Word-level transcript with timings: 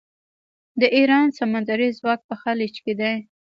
د 0.79 0.83
ایران 0.97 1.27
سمندري 1.39 1.89
ځواک 1.99 2.19
په 2.29 2.35
خلیج 2.41 2.75
کې 2.83 2.93
دی. 2.99 3.13